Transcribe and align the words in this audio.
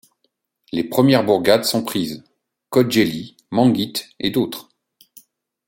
Les 0.71 0.83
premières 0.83 1.23
bourgades 1.23 1.63
sont 1.63 1.83
prises: 1.83 2.23
Khodjeïli, 2.71 3.37
Manguit 3.51 3.93
et 4.19 4.31
d'autres. 4.31 4.69